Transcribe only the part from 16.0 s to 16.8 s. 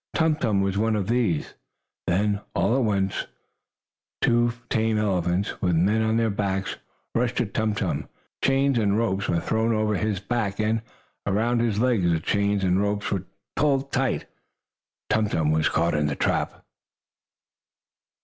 the trap.